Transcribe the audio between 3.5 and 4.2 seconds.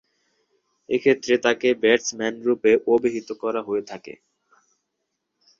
হয়ে থাকে।